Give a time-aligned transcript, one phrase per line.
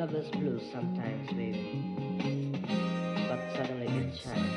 [0.00, 1.94] Lovers blue sometimes, baby.
[3.28, 4.56] But suddenly it shines.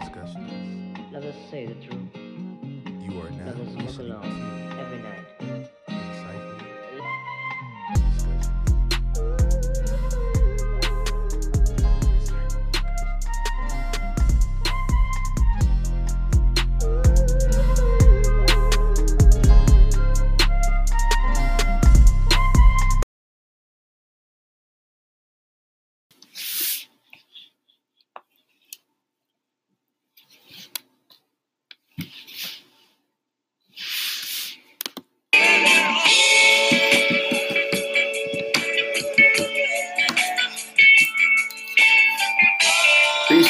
[0.00, 1.12] Discussions.
[1.12, 2.10] Lovers say the truth.
[2.98, 5.31] You are now Lovers walk alone every night.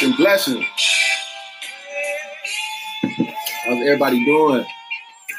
[0.03, 0.65] And blessings.
[3.01, 4.65] How's everybody doing?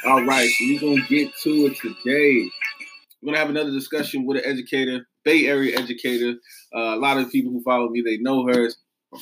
[0.05, 2.49] All right, so we're gonna get to it today.
[3.21, 6.39] We're gonna have another discussion with an educator, Bay Area educator.
[6.75, 8.69] Uh, a lot of people who follow me, they know her,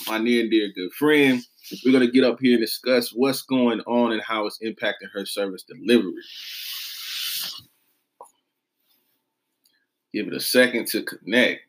[0.08, 1.42] my near and dear good friend.
[1.86, 5.26] We're gonna get up here and discuss what's going on and how it's impacting her
[5.26, 6.14] service delivery.
[10.14, 11.62] Give it a second to connect.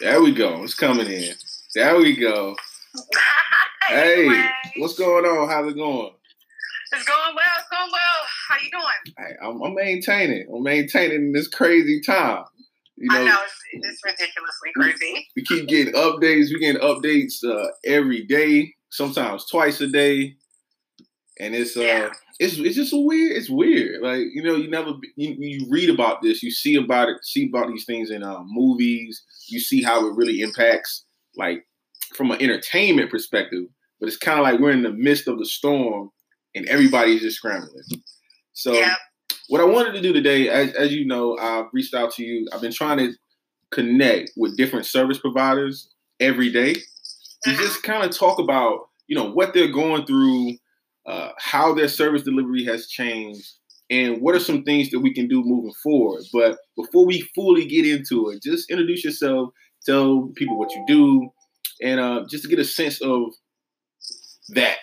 [0.00, 0.62] There we go.
[0.62, 1.34] It's coming in.
[1.74, 2.56] There we go.
[3.88, 4.28] Hey,
[4.76, 5.48] what's going on?
[5.48, 6.10] How's it going?
[6.92, 7.44] It's going well.
[7.56, 8.26] It's going well.
[8.46, 9.14] How you doing?
[9.16, 10.46] Hey, I'm, I'm maintaining.
[10.54, 12.44] I'm maintaining this crazy time.
[12.98, 13.38] You I know, know
[13.72, 15.26] it's, it's ridiculously crazy.
[15.36, 16.48] we keep getting updates.
[16.52, 20.34] We getting updates uh, every day, sometimes twice a day,
[21.40, 22.10] and it's uh, Yeah.
[22.40, 23.36] it's it's just weird.
[23.36, 24.02] It's weird.
[24.02, 27.48] Like you know, you never you, you read about this, you see about it, see
[27.48, 29.22] about these things in uh, movies.
[29.48, 31.04] You see how it really impacts,
[31.36, 31.66] like
[32.14, 33.64] from an entertainment perspective.
[34.00, 36.10] But it's kind of like we're in the midst of the storm,
[36.54, 37.82] and everybody's just scrambling.
[38.52, 38.94] So yeah.
[39.48, 42.48] what I wanted to do today, as, as you know, I've reached out to you.
[42.52, 43.12] I've been trying to
[43.70, 45.88] connect with different service providers
[46.20, 47.58] every day to Mhm.
[47.58, 50.56] just kind of talk about, you know, what they're going through,
[51.08, 53.48] uh, how their service delivery has changed,
[53.90, 56.22] and what are some things that we can do moving forward.
[56.32, 59.50] But before we fully get into it, just introduce yourself,
[59.86, 61.30] tell people what you do,
[61.82, 63.32] and uh, just to get a sense of
[64.50, 64.78] that.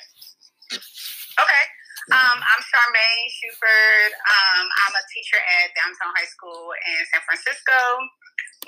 [1.38, 1.64] Okay.
[2.14, 4.12] Um, I'm Charmaine Shuford.
[4.14, 7.78] Um, I'm a teacher at Downtown High School in San Francisco,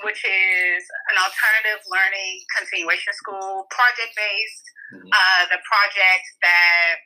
[0.02, 4.66] which is an alternative learning continuation school, project based.
[4.94, 5.10] Mhm.
[5.10, 6.98] Uh, the project that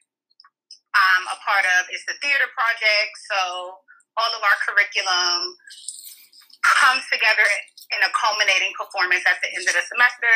[1.02, 3.12] I'm a part of is the theater project.
[3.28, 3.40] So
[4.16, 5.58] all of our curriculum
[6.62, 7.42] comes together
[7.90, 10.34] in a culminating performance at the end of the semester.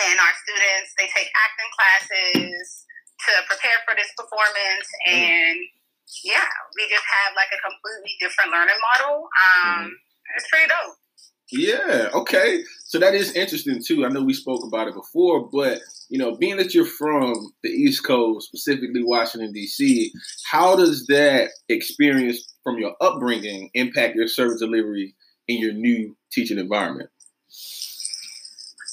[0.00, 2.88] And our students, they take acting classes
[3.28, 4.88] to prepare for this performance.
[5.06, 5.58] And
[6.24, 9.28] yeah, we just have like a completely different learning model.
[9.30, 9.94] Um,
[10.36, 10.98] It's pretty dope.
[11.56, 12.64] Yeah, okay.
[12.86, 14.04] So that is interesting too.
[14.04, 17.70] I know we spoke about it before, but you know, being that you're from the
[17.70, 20.12] East Coast, specifically Washington D.C.,
[20.50, 25.14] how does that experience from your upbringing impact your service delivery
[25.48, 27.10] in your new teaching environment?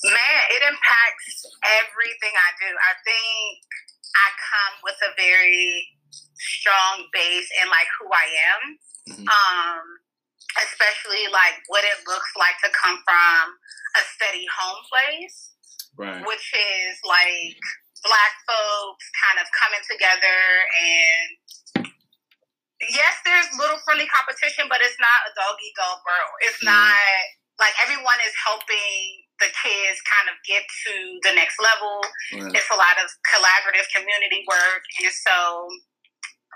[0.04, 2.74] Man, it impacts everything I do.
[2.74, 3.60] I think
[4.16, 5.88] I come with a very
[6.36, 8.78] strong base in like who I am.
[9.10, 9.28] Mhm.
[9.30, 10.00] Um,
[10.60, 13.44] especially like what it looks like to come from
[14.00, 15.56] a steady home place,
[15.96, 16.24] Right.
[16.28, 17.56] which is like
[18.04, 20.40] black folks kind of coming together
[20.82, 21.30] and
[22.90, 26.34] yes, there's little friendly competition, but it's not a dog eat dog world.
[26.42, 26.74] It's Mhm.
[26.74, 26.98] not
[27.60, 32.02] like everyone is helping the kids kind of get to the next level.
[32.34, 32.56] Right.
[32.56, 34.84] It's a lot of collaborative community work.
[35.00, 35.70] And so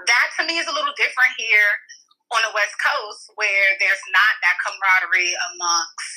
[0.07, 1.71] that to me is a little different here
[2.33, 6.09] on the West Coast where there's not that camaraderie amongst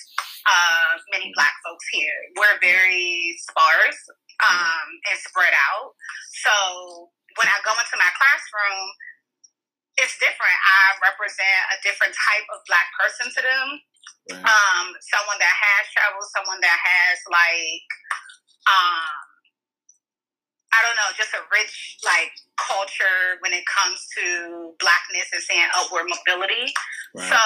[0.48, 2.16] uh, many black folks here.
[2.40, 4.00] We're very sparse
[4.48, 5.92] um, and spread out.
[6.46, 6.54] So
[7.36, 8.86] when I go into my classroom,
[10.00, 10.58] it's different.
[10.64, 13.68] I represent a different type of black person to them
[14.30, 14.44] Right.
[14.44, 17.88] um, someone that has traveled, someone that has like,
[18.68, 19.17] um,
[20.78, 25.66] I don't know, just a rich like culture when it comes to blackness and saying
[25.74, 26.70] upward mobility.
[27.18, 27.26] Right.
[27.26, 27.42] So,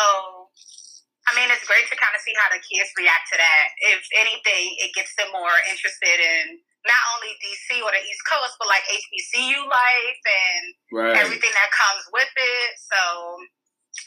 [1.24, 3.64] I mean, it's great to kind of see how the kids react to that.
[3.96, 8.60] If anything, it gets them more interested in not only DC or the East Coast,
[8.60, 11.16] but like HBCU life and right.
[11.16, 12.70] everything that comes with it.
[12.76, 13.00] So,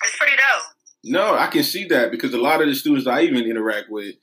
[0.05, 0.69] it's pretty dope.
[1.05, 4.15] No, I can see that because a lot of the students I even interact with,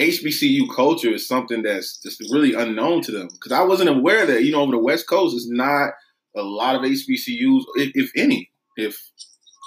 [0.00, 3.28] HBCU culture is something that's just really unknown to them.
[3.32, 5.90] Because I wasn't aware that you know over the West Coast, it's not
[6.36, 8.50] a lot of HBCUs, if, if any.
[8.76, 8.98] If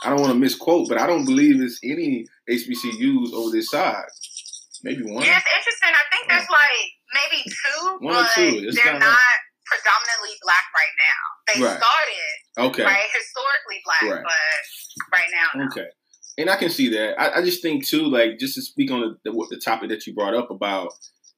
[0.04, 4.04] I don't want to misquote, but I don't believe it's any HBCUs over this side.
[4.84, 5.24] Maybe one.
[5.24, 5.90] Yeah, it's interesting.
[5.90, 8.72] I think there's like maybe two, One but two.
[8.72, 11.20] They're not not, predominantly black right now.
[11.48, 11.80] They Right.
[11.82, 12.84] started Okay.
[12.84, 14.24] right historically black, Right.
[14.24, 15.66] but right now, no.
[15.72, 15.88] Okay.
[16.38, 17.20] And I can see that.
[17.20, 20.06] I, I just think too, like just to speak on the, the the topic that
[20.06, 20.94] you brought up about,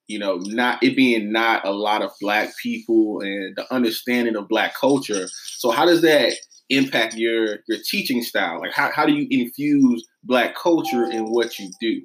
[0.08, 4.50] you know, not it being not a lot of black people and the understanding of
[4.50, 5.28] black culture.
[5.58, 6.34] So how does that
[6.70, 8.60] impact your your teaching style?
[8.60, 12.02] Like how, how do you infuse black culture in what you do?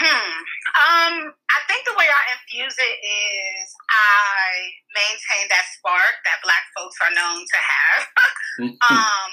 [0.00, 0.32] Hmm.
[0.80, 1.14] Um,
[1.52, 6.96] I think the way I infuse it is I maintain that spark that Black folks
[7.04, 8.02] are known to have.
[8.90, 9.30] um,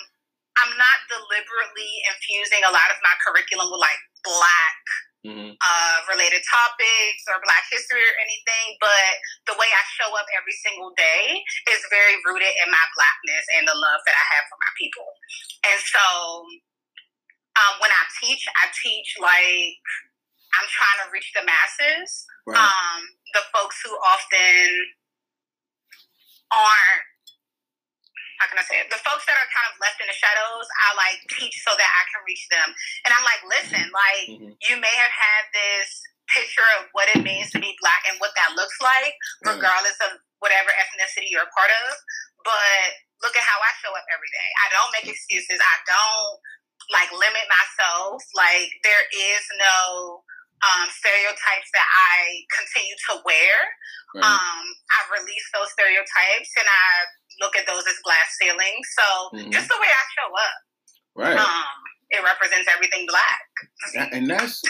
[1.57, 4.81] deliberately infusing a lot of my curriculum with like Black
[5.25, 5.57] Mhm.
[5.59, 10.53] uh, related topics or Black history or anything, but the way I show up every
[10.53, 14.57] single day is very rooted in my Blackness and the love that I have for
[14.61, 15.09] my people.
[15.65, 16.45] And so
[17.57, 19.81] um, when I teach, I teach like
[20.53, 22.57] I'm trying to reach the masses, Right.
[22.57, 24.93] um, the folks who often
[26.51, 27.05] aren't.
[28.37, 28.89] How can I say it?
[28.93, 31.89] The folks that are kind of left in the shadows, I like teach so that
[31.89, 32.69] I can reach them.
[33.05, 34.53] And I'm like, listen, like Mhm.
[34.69, 35.89] you may have had this
[36.29, 39.55] picture of what it means to be black and what that looks like, Right.
[39.55, 41.97] regardless of whatever ethnicity you're a part of.
[42.43, 42.93] But
[43.23, 44.49] look at how I show up every day.
[44.65, 45.59] I don't make excuses.
[45.59, 46.39] I don't
[46.89, 48.21] like limit myself.
[48.35, 50.23] Like there is no
[50.65, 53.53] um, stereotypes that I continue to wear.
[54.15, 54.25] Right.
[54.25, 57.05] Um, I release those stereotypes and I
[57.41, 58.87] look at those as glass ceilings.
[58.97, 59.51] So Mhm.
[59.51, 60.57] just the way I show up,
[61.15, 61.37] right.
[61.37, 61.65] um,
[62.09, 64.11] it represents everything black.
[64.13, 64.61] And that's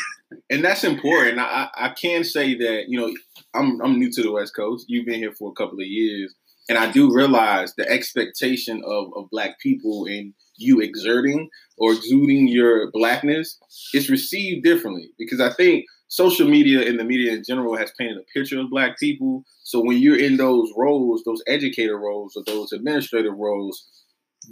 [0.50, 1.40] and that's important.
[1.40, 3.14] I, I I can say that you know
[3.54, 4.86] I'm I'm new to the West Coast.
[4.88, 6.34] You've been here for a couple of years,
[6.70, 12.48] and I do realize the expectation of of Black people and you exerting or exuding
[12.48, 13.60] your blackness
[13.94, 18.18] is received differently because I think social media and the media in general has painted
[18.18, 19.44] a picture of Black people.
[19.64, 23.86] So when you're in those roles, those educator roles or those administrative roles,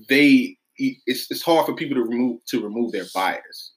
[0.10, 3.74] they it's, it's hard for people to remove to remove their bias.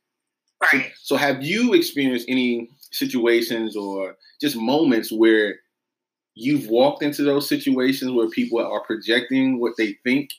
[0.61, 0.91] Right.
[1.03, 5.57] So, have you experienced any situations or just moments where
[6.35, 10.31] you've walked into those situations where people are projecting what they think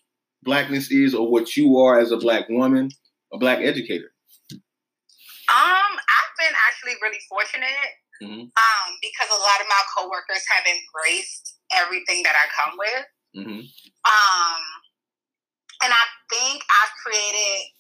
[0.44, 2.90] blackness is or what you are as a black woman,
[3.34, 4.12] a black educator?
[4.52, 5.98] Um,
[6.40, 7.92] been actually really fortunate
[8.22, 8.52] Mhm.
[8.52, 13.06] um, because a lot of my coworkers have embraced everything that I come with.
[13.36, 13.62] hmm
[14.10, 14.64] Um,
[15.84, 17.72] and I think I've created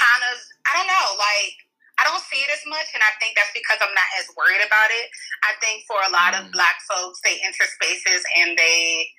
[0.00, 0.36] kind of,
[0.68, 1.56] I don't know, like,
[1.98, 4.64] I don't see it as much, and I think that's because I'm not as worried
[4.64, 5.10] about it.
[5.44, 6.52] I think for a lot of Mm.
[6.52, 9.12] black folks, they enter spaces and they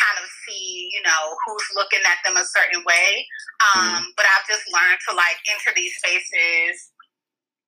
[0.00, 3.28] kind of see, you know, who's looking at them a certain way.
[3.74, 6.92] Um, But I've just learned to like enter these spaces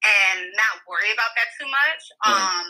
[0.06, 2.03] and not worry about that too much.
[2.23, 2.38] Right.
[2.38, 2.69] Um,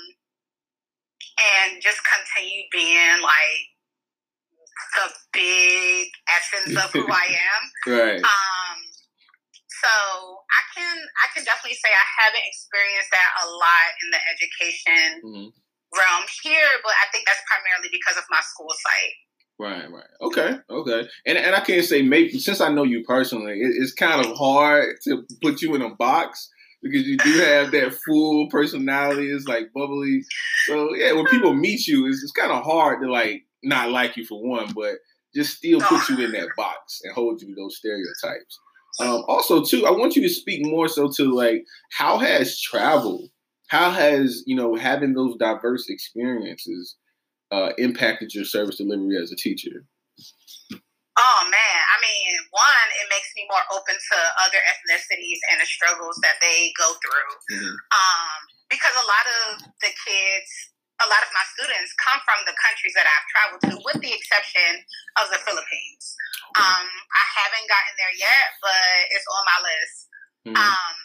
[1.36, 3.62] and just continue being like
[4.96, 7.62] the big essence of who I am.
[7.92, 8.20] Right.
[8.24, 8.76] Um,
[9.68, 9.92] so
[10.48, 15.08] I can I can definitely say I haven't experienced that a lot in the education
[15.24, 15.48] Mhm.
[15.92, 19.16] realm here, but I think that's primarily because of my school site.
[19.58, 20.12] Right, right.
[20.20, 21.08] Okay, okay.
[21.26, 24.36] And and I can't say maybe since I know you personally, it, it's kind of
[24.36, 26.50] hard to put you in a box
[26.83, 29.30] because you do have that full personality.
[29.30, 30.23] It's like bubbly.
[30.66, 34.16] So yeah, when people meet you, it's, it's kind of hard to like not like
[34.16, 34.97] you for one, but
[35.35, 38.59] just still put you in that box and hold you to those stereotypes.
[38.99, 43.28] Um, also, too, I want you to speak more so to like how has travel,
[43.68, 46.97] how has you know having those diverse experiences
[47.50, 49.85] uh, impacted your service delivery as a teacher?
[51.16, 55.66] Oh man, I mean, one, it makes me more open to other ethnicities and the
[55.66, 57.32] struggles that they go through.
[57.56, 57.73] Mhm.
[57.73, 60.50] Um, because a lot of the kids,
[61.00, 64.12] a lot of my students come from the countries that I've traveled to, with the
[64.12, 64.85] exception
[65.16, 66.04] of the Philippines.
[66.56, 69.96] Um, I haven't gotten there yet, but it's on my list.
[70.52, 70.56] Mhm.
[70.56, 70.96] Um,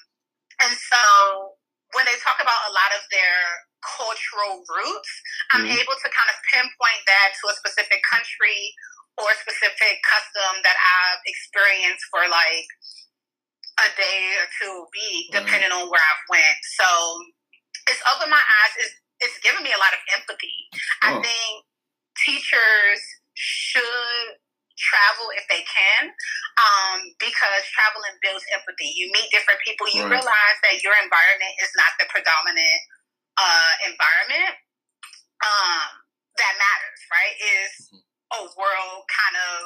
[0.68, 1.58] and so
[1.94, 5.12] when they talk about a lot of their cultural roots,
[5.51, 5.80] I'm Mhm.
[5.80, 8.75] able to kind of pinpoint that to a specific country
[9.20, 12.68] or specific custom that I've experienced for like
[13.82, 15.44] a day or two a week, Right.
[15.44, 16.60] depending on where I've went.
[16.80, 16.88] So
[17.89, 18.74] it's opened my eyes.
[18.80, 20.70] It's, it's given me a lot of empathy.
[21.03, 21.22] I Oh.
[21.22, 21.65] think
[22.25, 23.01] teachers
[23.36, 24.38] should
[24.77, 26.10] travel if they can
[26.58, 28.89] um, because traveling builds empathy.
[28.96, 29.88] You meet different people.
[29.94, 30.18] You Right.
[30.20, 32.82] realize that your environment is not the predominant
[33.38, 34.56] uh, environment
[35.46, 35.88] um,
[36.38, 37.36] that matters, right?
[37.39, 37.72] Is
[38.38, 39.60] a world kind of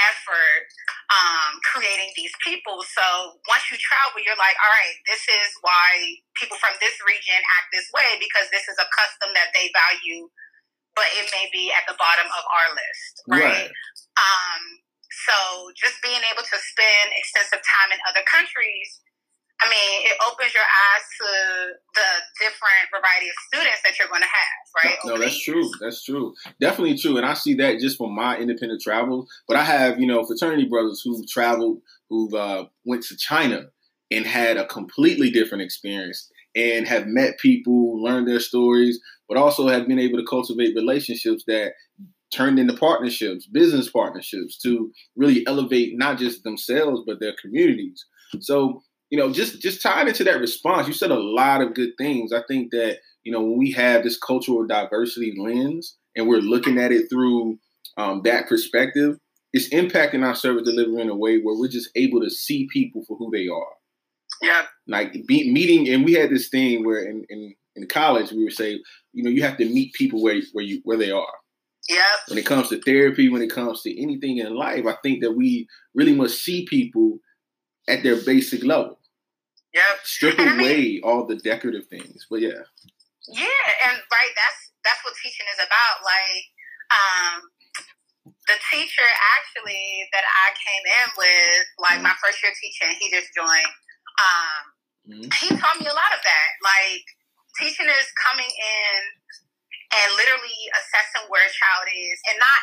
[0.00, 0.68] effort
[1.08, 2.84] um, creating these people.
[2.84, 7.38] So once you travel, you're like, all right, this is why people from this region
[7.60, 10.28] act this way because this is a custom that they value,
[10.92, 13.40] but it may be at the bottom of our list, right?
[13.40, 13.70] Right.
[14.16, 14.62] Um,
[15.26, 15.36] so
[15.76, 19.00] just being able to spend extensive time in other countries,
[19.62, 21.28] I mean, it opens your eyes to
[21.94, 22.08] the
[22.44, 24.98] different variety of students that you're going to have, right?
[25.04, 25.70] No, that's true.
[25.80, 26.34] That's true.
[26.60, 27.16] Definitely true.
[27.16, 29.28] And I see that just from my independent travels.
[29.48, 33.66] But I have, you know, fraternity brothers who've traveled, who've uh, went to China
[34.10, 39.68] and had a completely different experience and have met people, learned their stories, but also
[39.68, 41.72] have been able to cultivate relationships that
[42.32, 48.04] turned into partnerships, business partnerships to really elevate not just themselves, but their communities.
[48.40, 51.90] So, you know, just just tying into that response, you said a lot of good
[51.98, 52.32] things.
[52.32, 56.78] I think that, you know, when we have this cultural diversity lens and we're looking
[56.78, 57.58] at it through
[57.96, 59.18] um, that perspective,
[59.52, 63.04] it's impacting our service delivery in a way where we're just able to see people
[63.06, 63.72] for who they are.
[64.42, 64.64] Yeah.
[64.86, 68.52] Like be, meeting, and we had this thing where in, in in college we would
[68.52, 68.80] say,
[69.12, 71.32] you know, you have to meet people where where you where they are.
[71.88, 72.02] Yeah.
[72.28, 75.32] When it comes to therapy, when it comes to anything in life, I think that
[75.32, 77.18] we really must see people
[77.88, 78.95] at their basic level.
[79.76, 79.94] Yep.
[80.04, 82.24] Strip And I mean- away all the decorative things.
[82.32, 82.64] But yeah,
[83.28, 85.96] Yeah, and right, that's that's what teaching is about.
[86.00, 86.44] Like,
[86.94, 87.34] um,
[88.48, 89.06] the teacher
[89.36, 93.74] actually that I came in with, like my first year teacher, and he just joined.
[94.16, 94.62] Um,
[95.06, 95.28] Mhm.
[95.42, 96.50] he taught me a lot of that.
[96.62, 97.04] Like,
[97.60, 98.98] teaching is coming in
[99.92, 102.60] and literally assessing where a child is, and not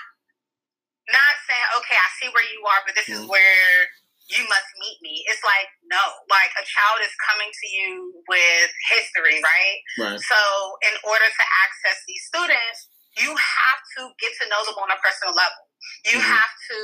[1.11, 3.27] not saying, okay, I see where you are, but this is Mhm.
[3.27, 3.89] where
[4.31, 5.23] you must meet me.
[5.27, 5.99] It's like no,
[6.31, 9.79] like a child is coming to you with history, right?
[9.99, 10.19] right.
[10.19, 10.39] So,
[10.87, 12.87] in order to access these students,
[13.19, 15.69] you have to get to know them on a personal level.
[16.07, 16.33] You Mhm.
[16.33, 16.79] have to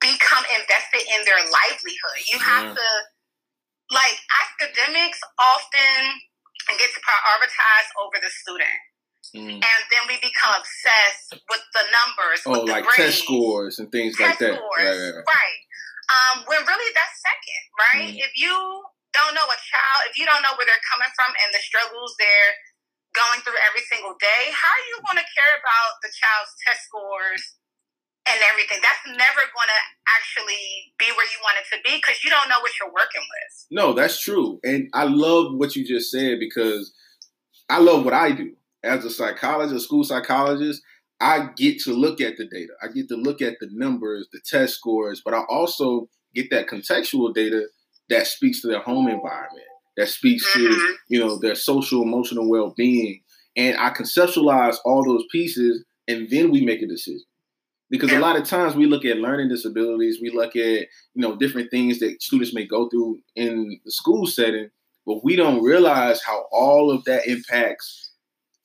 [0.00, 2.18] become invested in their livelihood.
[2.26, 2.74] You have Yeah.
[2.74, 2.88] to,
[3.90, 6.20] like, academics often
[6.78, 8.80] gets prioritized over the student.
[9.34, 9.64] Mm.
[9.64, 13.78] And then we become obsessed with the numbers, Oh, with the like grades, test scores
[13.78, 14.56] and things like that.
[14.56, 15.24] scores, Right, right, right.
[15.26, 15.58] right.
[16.10, 18.10] Um, when really that's second, right?
[18.14, 18.24] Mhm.
[18.26, 18.52] If you
[19.12, 22.16] don't know a child, if you don't know where they're coming from and the struggles
[22.18, 22.56] they're
[23.14, 26.88] going through every single day, how are you going to care about the child's test
[26.88, 27.44] scores
[28.26, 28.80] and everything?
[28.80, 32.48] That's never going to actually be where you want it to be because you don't
[32.48, 33.52] know what you're working with.
[33.70, 34.60] No, that's true.
[34.64, 36.92] And I love what you just said because
[37.68, 38.56] I love what I do.
[38.82, 40.82] As a psychologist, a school psychologist,
[41.22, 42.72] I get to look at the data.
[42.82, 46.66] I get to look at the numbers, the test scores, but I also get that
[46.66, 47.68] contextual data
[48.08, 50.94] that speaks to their home environment, that speaks to, Mhm.
[51.08, 53.22] you know, their social emotional well-being.
[53.56, 57.22] And I conceptualize all those pieces and then we make a decision.
[57.88, 60.80] Because a lot of times we look at learning disabilities, we look at
[61.14, 64.70] you know different things that students may go through in the school setting,
[65.06, 68.12] but we don't realize how all of that impacts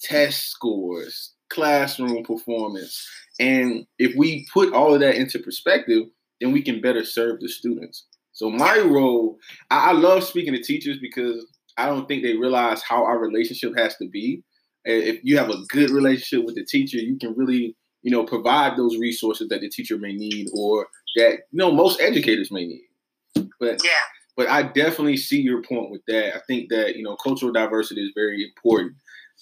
[0.02, 3.08] test scores, classroom performance,
[3.40, 6.04] and if we put all of that into perspective,
[6.42, 8.06] then we can better serve the students.
[8.34, 9.38] So my role,
[9.72, 11.46] I, I love speaking to teachers because
[11.78, 14.44] I don't think they realize how our relationship has to be.
[14.86, 18.78] If you have a good relationship with the teacher, you can really you know provide
[18.78, 20.88] those resources that the teacher may need or
[21.18, 23.50] that you know most educators may need.
[23.60, 23.90] But Yeah.
[24.36, 26.36] but I definitely see your point with that.
[26.36, 28.94] I think that you know cultural diversity is very important.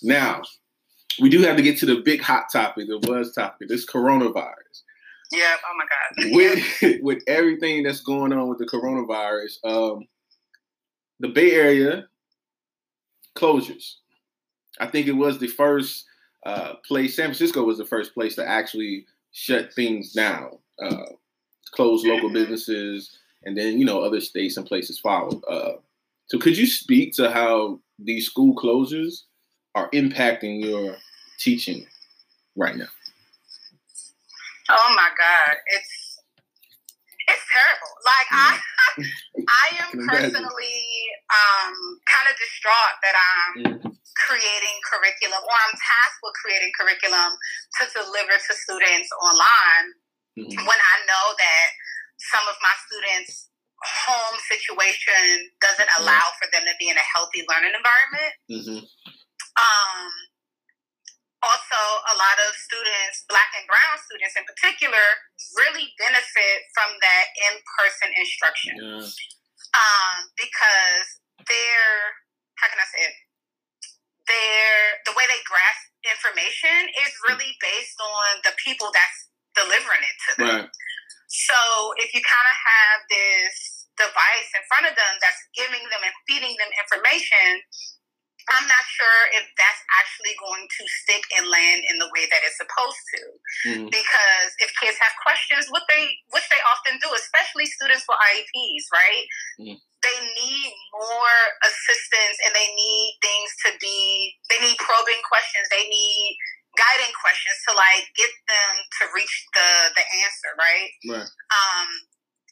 [0.02, 0.42] Now,
[1.20, 4.84] we do have to get to the big hot topic, the buzz topic, this coronavirus.
[5.32, 5.56] Yeah.
[5.66, 6.36] Oh my God.
[6.36, 10.08] With with everything that's going on with the coronavirus, um,
[11.20, 12.06] the Bay Area
[13.36, 13.96] closures.
[14.80, 16.06] I think it was the first
[16.46, 17.16] uh, place.
[17.16, 21.06] San Francisco was the first place to actually shut things down, uh,
[21.72, 25.42] close local businesses, and then you know other states and places followed.
[25.50, 25.74] Uh,
[26.28, 29.24] so, could you speak to how these school closures
[29.76, 30.96] are impacting your
[31.38, 31.86] teaching
[32.56, 32.88] right now?
[34.70, 35.94] Oh my God, it's
[37.28, 37.94] it's terrible.
[38.02, 38.52] Like I,
[39.46, 40.82] I am personally
[41.30, 41.76] um,
[42.08, 43.54] kind of distraught that I'm
[44.26, 47.36] creating curriculum, or I'm tasked with creating curriculum
[47.78, 49.88] to deliver to students online.
[50.40, 50.66] Mhm.
[50.68, 51.68] When I know that
[52.32, 53.50] some of my students'
[54.08, 58.34] home situation doesn't allow for them to be in a healthy learning environment.
[58.50, 58.80] Mhm.
[59.56, 60.12] Um,
[61.46, 65.06] also, a lot of students, black and brown students in particular,
[65.54, 69.06] really benefit from that in person instruction Yeah.
[69.78, 71.06] um, because
[71.46, 72.02] they're,
[72.58, 73.16] how can I say it?
[74.26, 80.18] They're, the way they grasp information is really based on the people that's delivering it
[80.18, 80.50] to them.
[80.66, 80.70] Right.
[81.30, 81.58] So
[82.02, 86.16] if you kind of have this device in front of them that's giving them and
[86.26, 87.62] feeding them information,
[88.50, 92.42] I'm not sure if that's actually going to stick and land in the way that
[92.46, 93.22] it's supposed to.
[93.66, 93.90] Mhm.
[93.90, 98.86] Because if kids have questions, what they which they often do, especially students for IEPs,
[98.94, 99.26] right?
[99.60, 99.78] Mhm.
[100.06, 105.66] They need more assistance and they need things to be they need probing questions.
[105.70, 106.38] They need
[106.78, 110.92] guiding questions to like get them to reach the the answer, right?
[111.10, 111.30] Right.
[111.50, 111.90] um,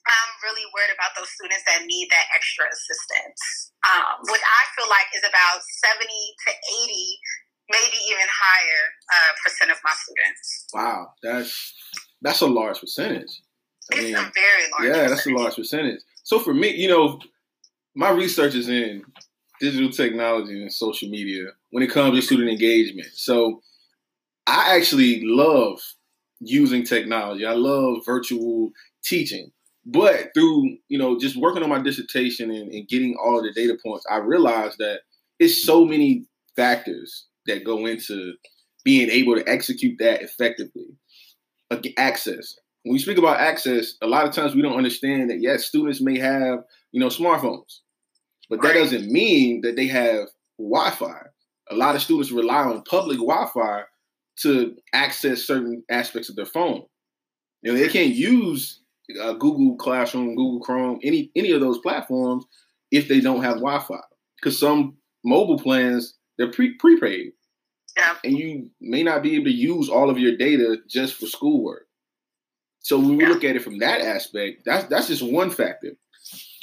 [0.06, 4.90] I'm really worried about those students that need that extra assistance, um, which I feel
[4.92, 7.20] like is about 70 to 80,
[7.72, 8.84] maybe even higher
[9.16, 10.68] uh, percent of my students.
[10.74, 11.52] Wow, that's
[12.22, 13.32] that's a large percentage.
[13.92, 16.02] I It's mean, a very large yeah, that's a large percentage.
[16.24, 17.20] So for me, you know,
[17.96, 19.04] my research is in
[19.60, 23.08] digital technology and social media when it comes to student engagement.
[23.14, 23.62] So
[24.48, 25.80] I actually love
[26.40, 27.46] using technology.
[27.46, 28.72] I love virtual
[29.04, 29.52] teaching.
[29.86, 33.78] But through, you know, just working on my dissertation and, and getting all the data
[33.84, 35.02] points, I realized that
[35.40, 36.26] it's so many
[36.56, 38.34] factors that go into
[38.86, 40.86] being able to execute that effectively.
[41.98, 42.56] Access.
[42.84, 46.02] When we speak about access, a lot of times we don't understand that yes, students
[46.02, 46.60] may have,
[46.92, 47.80] you know, smartphones,
[48.48, 50.28] but that doesn't mean that they have
[50.60, 51.22] Wi-Fi.
[51.72, 53.84] A lot of students rely on public Wi-Fi
[54.42, 56.84] to access certain aspects of their phone.
[57.64, 58.83] You know, they can't use
[59.22, 62.46] uh, Google Classroom, Google Chrome, any any of those platforms
[62.92, 64.00] if they don't have Wi-Fi.
[64.40, 67.32] Because some mobile plans they're pre- prepaid,
[67.98, 68.16] Yeah.
[68.24, 71.88] and you may not be able to use all of your data just for schoolwork.
[72.80, 73.30] So when we Yeah.
[73.30, 75.96] look at it from that aspect, that's that's just one factor.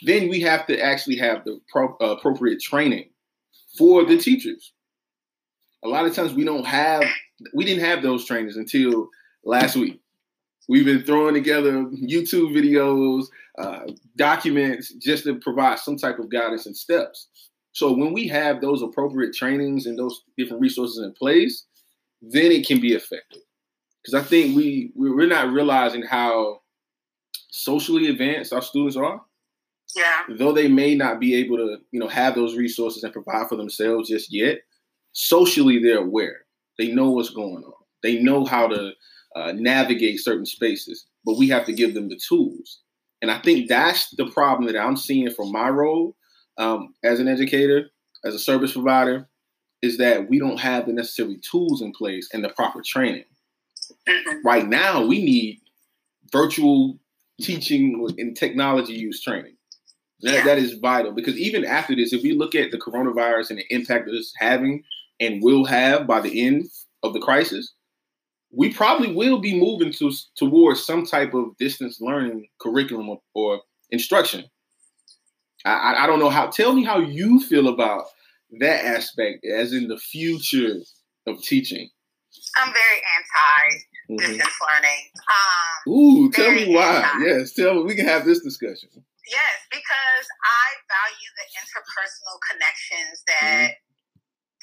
[0.03, 3.11] Then we have to actually have the pro- uh, appropriate training
[3.77, 4.73] for the teachers.
[5.83, 7.05] A lot of times we don't have
[7.55, 9.09] we didn't have those trainings until
[9.45, 10.01] last week.
[10.71, 13.25] We've been throwing together YouTube videos,
[13.59, 17.27] uh, documents just to provide some type of guidance and steps.
[17.73, 21.65] So when we have those appropriate trainings and those different resources in place,
[22.23, 23.43] then it can be effective.
[24.01, 26.61] Because I think we we- we're not realizing how
[27.51, 29.21] socially advanced our students are
[29.97, 30.23] Yeah.
[30.29, 33.57] though they may not be able to, you know, have those resources and provide for
[33.57, 34.61] themselves just yet,
[35.11, 36.47] socially they're aware.
[36.79, 37.75] They know what's going on.
[38.05, 38.93] They know how to
[39.37, 42.81] uh, navigate certain spaces, but we have to give them the tools.
[43.23, 46.17] And I think that's the problem that I'm seeing from my role
[46.59, 47.91] um, as an educator,
[48.25, 49.29] as a service provider,
[49.83, 53.25] is that we don't have the necessary tools in place and the proper training.
[54.09, 54.41] Mhm.
[54.45, 55.61] Right now, we need
[56.33, 56.99] virtual
[57.41, 59.57] teaching and technology use training.
[60.23, 60.45] That, Yeah.
[60.45, 63.75] that is vital because even after this, if we look at the coronavirus and the
[63.75, 64.85] impact that it's having
[65.19, 66.67] and will have by the end
[67.03, 67.73] of the crisis,
[68.53, 73.61] we probably will be moving to towards some type of distance learning curriculum or, or
[73.91, 74.45] instruction.
[75.65, 76.47] I, I, don't know how.
[76.47, 78.07] Tell me how you feel about
[78.61, 80.77] that aspect, as in the future
[81.27, 81.89] of teaching.
[82.57, 84.19] I'm very anti Mhm.
[84.19, 85.11] distance learning.
[85.29, 87.03] Um, Ooh, tell me why.
[87.03, 87.27] anti.
[87.27, 87.83] Yes, tell me.
[87.83, 88.89] We can have this discussion.
[89.29, 93.75] Yes, because I value the interpersonal connections that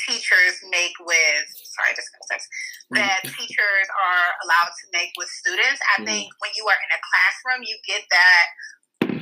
[0.05, 2.47] teachers make with sorry, just got a text,
[2.91, 5.81] that teachers are allowed to make with students.
[5.97, 6.05] I Mhm.
[6.05, 8.45] think when you are in a classroom, you get that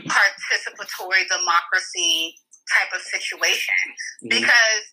[0.07, 2.37] participatory democracy
[2.73, 3.79] type of situation
[4.23, 4.29] Mhm.
[4.29, 4.83] because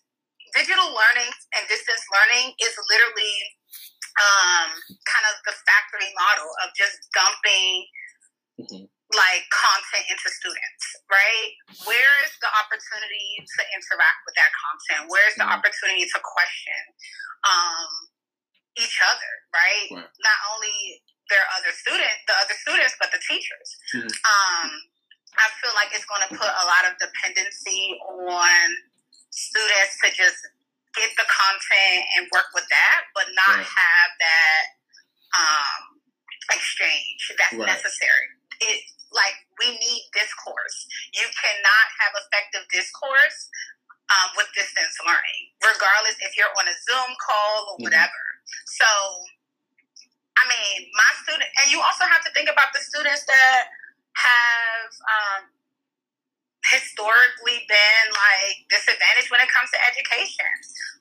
[0.53, 3.57] digital learning and distance learning is literally
[4.13, 4.69] um,
[5.09, 7.87] kind of the factory model of just dumping
[8.59, 8.87] Mhm.
[9.15, 11.49] Like content into students, right?
[11.85, 15.01] Where is the opportunity to interact with that content?
[15.09, 15.55] Where's the Mhm.
[15.57, 16.81] opportunity to question
[17.45, 18.09] um,
[18.77, 19.87] each other, right?
[19.91, 20.09] Right.
[20.19, 23.77] Not only their other student, the other students, but the teachers.
[23.93, 24.11] Mhm.
[24.25, 24.69] Um,
[25.37, 28.77] I feel like it's going to put a lot of dependency on
[29.31, 30.39] students to just
[30.95, 33.65] get the content and work with that, but not Right.
[33.67, 34.65] have that
[35.37, 36.01] um,
[36.51, 37.67] exchange that's Right.
[37.67, 38.27] necessary.
[38.61, 40.87] It like we need discourse.
[41.13, 43.49] You cannot have effective discourse
[44.11, 47.83] um, with distance learning, regardless if you're on a Zoom call or Mhm.
[47.89, 48.21] whatever.
[48.65, 48.87] So,
[50.37, 53.69] I mean, my student, and you also have to think about the students that
[54.17, 55.43] have um,
[56.71, 60.49] historically been like disadvantaged when it comes to education.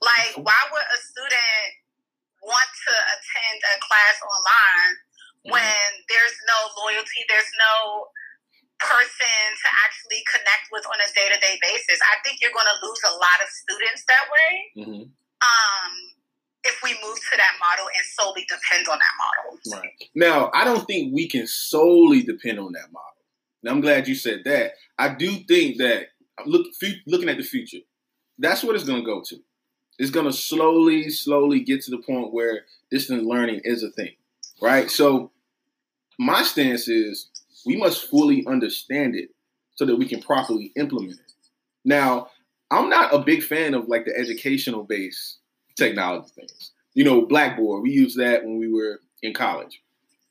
[0.01, 1.66] Like, why would a student
[2.42, 4.90] want to attend a class online
[5.42, 5.92] when there's
[6.49, 8.09] no loyalty, there's no
[8.83, 11.99] person to actually connect with on a day to day basis?
[12.03, 15.03] I think you're going to lose a lot of students that way Mhm.
[15.43, 15.93] um,
[16.65, 19.59] if we move to that model and solely depend on that model.
[19.79, 20.11] Right.
[20.15, 23.09] Now, I don't think we can solely depend on that model.
[23.63, 24.75] Now, I'm glad you said that.
[24.99, 26.09] I do think that
[26.47, 26.67] look
[27.07, 27.79] looking at the future,
[28.39, 29.37] that's what it's going to go to.
[29.99, 34.15] It's going to slowly, slowly get to the point where distance learning is a thing,
[34.61, 34.91] right?
[34.91, 35.31] So,
[36.25, 37.29] my stance is
[37.67, 39.31] we must fully understand it
[39.75, 41.33] so that we can properly implement it.
[41.85, 42.29] Now,
[42.71, 45.39] I'm not a big fan of like the educational based
[45.77, 46.73] technology things.
[46.95, 49.83] You know, Blackboard, we used that when we were in college.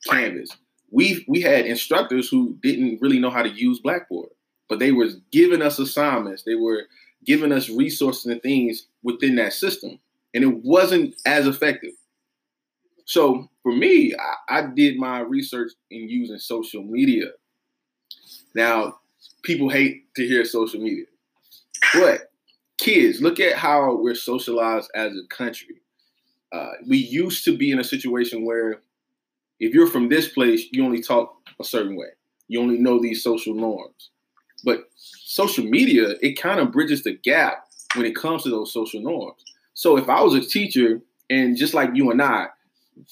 [0.08, 0.49] Canvas.
[0.89, 4.30] We we had instructors who didn't really know how to use Blackboard,
[4.67, 6.43] but they were giving us assignments.
[6.43, 6.84] They were
[7.25, 9.99] giving us resources and things within that system,
[10.34, 11.93] and it wasn't as effective.
[13.06, 14.13] So for me,
[14.50, 17.28] I, I did my research in using social media.
[18.56, 18.97] Now,
[19.43, 21.06] people hate to hear social media,
[21.93, 22.32] but
[22.78, 25.82] kids, look at how we're socialized as a country.
[26.52, 28.82] Uh, we used to be in a situation where
[29.60, 32.08] if you're from this place, you only talk a certain way.
[32.47, 34.10] You only know these social norms.
[34.65, 39.02] But social media, it kind of bridges the gap when it comes to those social
[39.02, 39.41] norms.
[39.74, 42.47] So if I was a teacher, and just like you and I,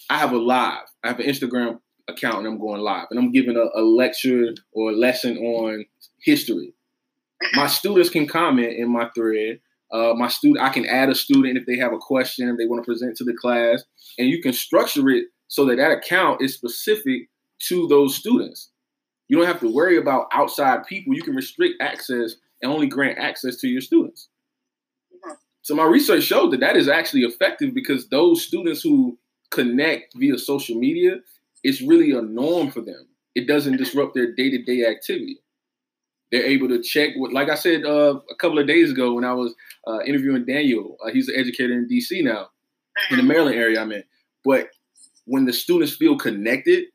[0.09, 3.31] I have a live, I have an Instagram account and I'm going live and I'm
[3.31, 5.85] giving a, a lecture or a lesson on
[6.21, 6.73] history.
[7.53, 9.59] My students can comment in my thread.
[9.91, 12.67] Uh, my student, I can add a student if they have a question, if they
[12.67, 13.83] want to present to the class,
[14.17, 17.29] and you can structure it so that that account is specific
[17.67, 18.71] to those students.
[19.27, 21.13] You don't have to worry about outside people.
[21.13, 24.29] You can restrict access and only grant access to your students.
[25.61, 29.17] So my research showed that that is actually effective because those students who
[29.51, 31.17] connect via social media,
[31.63, 33.07] it's really a norm for them.
[33.35, 35.39] It doesn't disrupt their day-to-day activity.
[36.31, 39.23] They're able to check what, like I said uh, a couple of days ago when
[39.23, 39.53] I was
[39.87, 40.97] uh, interviewing Daniel.
[41.03, 42.49] Uh, he's an educator in DC now,
[43.09, 44.03] in the Maryland area I'm in.
[44.45, 44.69] But
[45.25, 46.85] when the students feel connected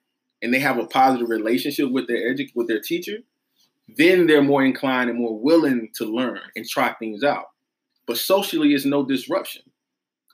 [0.42, 3.18] and they have a positive relationship with their edu- with their teacher,
[3.96, 7.46] then they're more inclined and more willing to learn and try things out.
[8.06, 9.62] But socially, it's no disruption.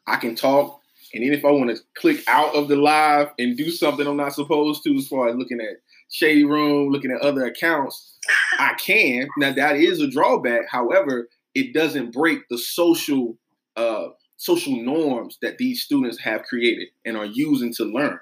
[0.07, 0.80] I can talk,
[1.12, 4.16] and then if I want to click out of the live and do something I'm
[4.16, 5.79] not supposed to, as far as looking at
[6.11, 8.18] Shady Room, looking at other accounts,
[8.59, 9.29] I can.
[9.37, 10.62] Now that is a drawback.
[10.70, 13.37] However, it doesn't break the social
[13.77, 18.18] uh, social norms that these students have created and are using to learn.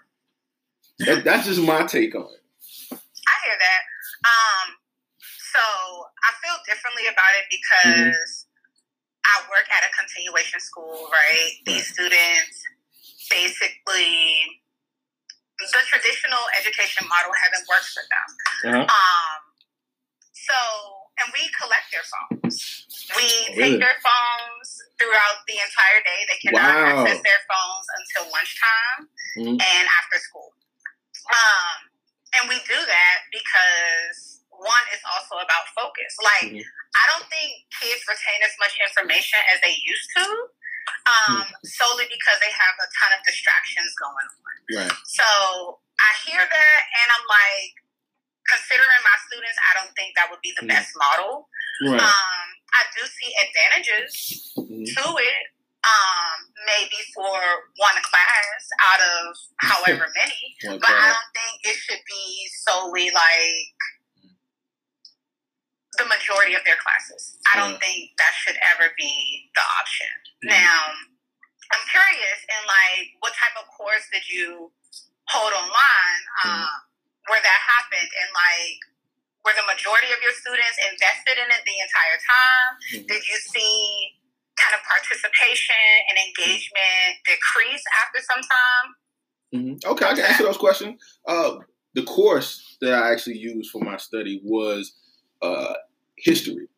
[1.00, 2.42] That, that's just my take on it.
[2.92, 3.82] I hear that.
[4.26, 4.74] Um,
[5.52, 8.46] so I feel differently about it because
[9.24, 11.52] I work at a continuation school, right?
[11.66, 12.64] These students
[13.30, 14.62] basically
[15.58, 18.28] the traditional education model hasn't worked for them.
[18.70, 18.84] Uh-huh.
[18.86, 19.40] Um,
[20.30, 20.58] so,
[21.18, 22.86] and we collect their phones.
[23.18, 23.26] We
[23.58, 23.74] Really?
[23.74, 24.68] take their phones
[25.02, 26.20] throughout the entire day.
[26.30, 27.02] They cannot Wow.
[27.02, 29.00] access their phones until lunchtime
[29.36, 29.56] Mhm.
[29.58, 30.54] and after school.
[31.34, 31.90] Um,
[32.38, 36.14] and we do that because one is also about focus.
[36.22, 36.64] Like, Mhm.
[36.94, 40.48] I don't think kids retain as much information as they used to,
[41.08, 44.56] um, solely because they have a ton of distractions going on.
[44.84, 44.94] Right.
[45.08, 45.26] So
[45.98, 47.72] I hear that, and I'm like,
[48.48, 50.72] considering my students, I don't think that would be the Mhm.
[50.72, 51.48] best model.
[51.84, 52.00] Right.
[52.00, 54.84] Um, I do see advantages Mhm.
[54.88, 55.42] to it,
[55.84, 57.36] um, maybe for
[57.76, 63.10] one class out of however many, One but I don't think it should be solely
[63.10, 63.72] like
[65.98, 67.36] the majority of their classes.
[67.52, 67.78] I don't Yeah.
[67.82, 70.08] think that should ever be the option.
[70.46, 70.48] Mhm.
[70.54, 70.94] Now,
[71.70, 74.72] I'm curious in like what type of course did you
[75.28, 76.70] hold online um,
[77.26, 78.78] where that happened and like
[79.44, 82.70] were the majority of your students invested in it the entire time?
[82.94, 83.06] Mhm.
[83.08, 84.14] Did you see
[84.56, 85.74] kind of participation
[86.08, 88.96] and engagement decrease after some time?
[89.54, 89.84] Mhm.
[89.84, 91.02] Okay, I can answer those questions.
[91.26, 91.58] Uh,
[91.94, 94.94] the course that I actually used for my study was
[95.40, 95.74] uh,
[96.22, 96.68] history.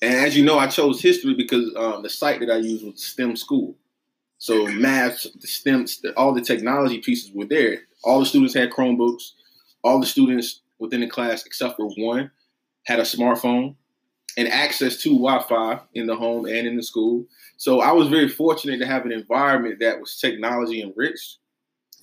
[0.00, 3.04] And as you know, I chose history because um, the site that I used was
[3.04, 3.76] STEM school.
[4.38, 5.86] So math, the STEM,
[6.16, 7.82] all the technology pieces were there.
[8.02, 9.30] All the students had Chromebooks.
[9.84, 12.30] All the students within the class, except for one,
[12.86, 13.76] had a smartphone
[14.36, 17.24] and access to Wi-Fi in the home and in the school.
[17.56, 21.38] So I was very fortunate to have an environment that was technology enriched.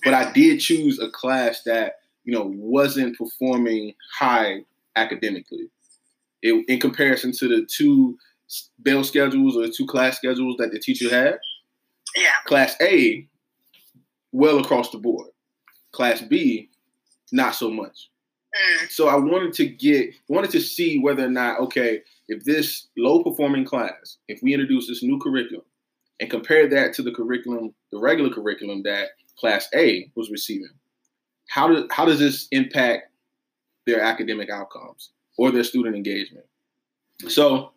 [0.04, 4.64] But I did choose a class that you know wasn't performing high
[4.96, 5.68] academically.
[6.42, 8.16] It, in comparison to the two
[8.78, 11.38] bell schedules or the two class schedules that the teacher had,
[12.16, 12.30] Yeah.
[12.46, 13.28] class A,
[14.32, 15.28] well across the board.
[15.92, 16.70] Class B,
[17.32, 18.10] not so much.
[18.56, 22.88] Mm, So I wanted to get, wanted to see whether or not, okay, if this
[22.96, 25.64] low performing class, if we introduce this new curriculum
[26.20, 30.70] and compare that to the curriculum, the regular curriculum that Class A was receiving,
[31.48, 33.10] how do, how does this impact
[33.86, 36.44] their academic outcomes or their student engagement?
[37.26, 37.72] So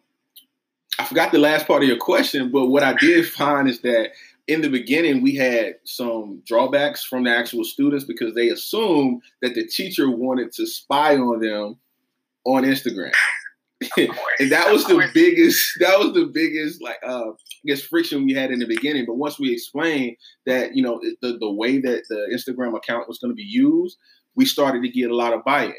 [0.99, 4.09] I forgot the last part of your question, but what I did find is that
[4.49, 9.55] in the beginning we had some drawbacks from the actual students because they assumed that
[9.55, 11.77] the teacher wanted to spy on them
[12.43, 13.13] on Instagram.
[13.97, 18.33] and that was the biggest that was the biggest like uh I guess friction we
[18.33, 19.05] had in the beginning.
[19.05, 23.19] But once we explained that, you know, the, the way that the Instagram account was
[23.19, 23.97] going to be used,
[24.35, 25.73] we started to get a lot of buy-in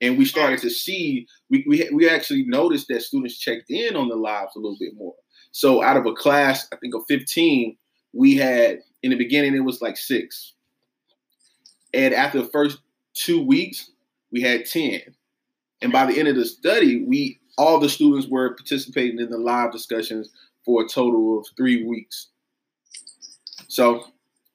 [0.00, 4.08] and we started to see we, we we actually noticed that students checked in on
[4.08, 5.14] the lives a little bit more.
[5.52, 7.76] So out of a class, I think of 15,
[8.12, 10.54] we had in the beginning it was like six.
[11.92, 12.78] And after the first
[13.14, 13.90] two weeks,
[14.32, 15.00] we had 10.
[15.80, 19.38] And by the end of the study, we all the students were participating in the
[19.38, 20.30] live discussions
[20.64, 22.28] for a total of three weeks.
[23.68, 24.04] So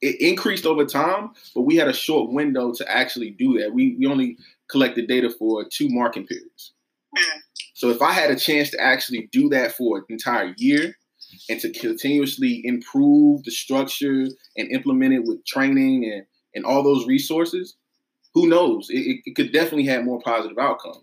[0.01, 3.73] it increased over time, but we had a short window to actually do that.
[3.73, 4.37] We, we only
[4.69, 6.73] collected data for two marking periods.
[7.15, 7.39] Hmm.
[7.73, 10.95] So if I had a chance to actually do that for an entire year
[11.49, 14.27] and to continuously improve the structure
[14.57, 17.77] and implement it with training and, and all those resources,
[18.33, 18.89] who knows?
[18.89, 20.97] It, it could definitely have more positive outcomes.